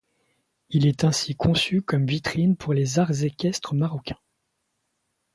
Il 0.71 0.87
est 0.87 1.03
ainsi 1.03 1.35
conçu 1.35 1.83
comme 1.83 2.07
vitrine 2.07 2.57
pour 2.57 2.73
les 2.73 2.97
arts 2.97 3.21
équestres 3.23 3.75
marocains. 3.75 4.17